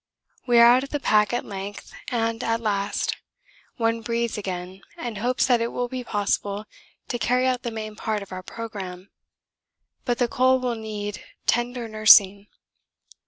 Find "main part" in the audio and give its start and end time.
7.69-8.23